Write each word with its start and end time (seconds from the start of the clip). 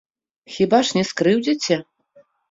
Хіба 0.53 0.79
ж 0.87 0.95
не 0.97 1.03
скрыўдзіце? 1.09 1.77